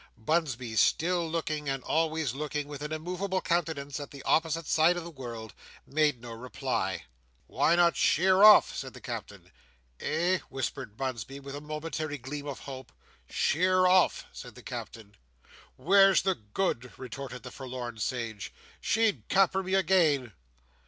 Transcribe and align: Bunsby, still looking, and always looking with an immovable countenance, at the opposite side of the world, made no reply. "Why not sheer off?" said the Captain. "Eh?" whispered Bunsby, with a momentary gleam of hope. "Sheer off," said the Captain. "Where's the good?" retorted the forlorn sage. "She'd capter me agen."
Bunsby, 0.17 0.75
still 0.77 1.29
looking, 1.29 1.69
and 1.69 1.83
always 1.83 2.33
looking 2.33 2.67
with 2.67 2.81
an 2.81 2.91
immovable 2.91 3.39
countenance, 3.39 3.99
at 3.99 4.09
the 4.09 4.23
opposite 4.23 4.65
side 4.65 4.97
of 4.97 5.03
the 5.03 5.11
world, 5.11 5.53
made 5.85 6.19
no 6.19 6.31
reply. 6.31 7.03
"Why 7.45 7.75
not 7.75 7.95
sheer 7.95 8.41
off?" 8.41 8.75
said 8.75 8.95
the 8.95 8.99
Captain. 8.99 9.51
"Eh?" 9.99 10.39
whispered 10.49 10.97
Bunsby, 10.97 11.39
with 11.39 11.55
a 11.55 11.61
momentary 11.61 12.17
gleam 12.17 12.47
of 12.47 12.61
hope. 12.61 12.91
"Sheer 13.29 13.85
off," 13.85 14.25
said 14.31 14.55
the 14.55 14.63
Captain. 14.63 15.13
"Where's 15.75 16.23
the 16.23 16.33
good?" 16.33 16.91
retorted 16.97 17.43
the 17.43 17.51
forlorn 17.51 17.99
sage. 17.99 18.51
"She'd 18.79 19.27
capter 19.29 19.61
me 19.63 19.75
agen." 19.75 20.33